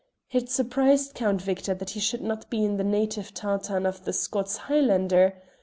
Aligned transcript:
It 0.31 0.49
surprised 0.49 1.13
Count 1.13 1.43
Victor 1.43 1.75
that 1.75 1.91
he 1.91 1.99
should 1.99 2.21
not 2.23 2.49
be 2.49 2.65
in 2.65 2.77
the 2.77 2.83
native 2.83 3.35
tartan 3.35 3.85
of 3.85 4.03
the 4.03 4.13
Scots 4.13 4.57
Highlander. 4.65 5.35